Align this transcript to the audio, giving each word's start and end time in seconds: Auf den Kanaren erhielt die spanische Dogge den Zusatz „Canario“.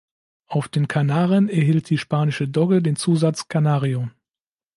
Auf 0.47 0.67
den 0.67 0.87
Kanaren 0.87 1.47
erhielt 1.47 1.91
die 1.91 1.99
spanische 1.99 2.47
Dogge 2.47 2.81
den 2.81 2.95
Zusatz 2.95 3.47
„Canario“. 3.49 4.09